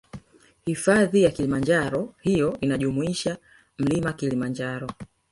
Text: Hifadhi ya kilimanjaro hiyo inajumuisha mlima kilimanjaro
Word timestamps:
Hifadhi 0.65 1.23
ya 1.23 1.31
kilimanjaro 1.31 2.15
hiyo 2.21 2.57
inajumuisha 2.61 3.37
mlima 3.77 4.13
kilimanjaro 4.13 4.87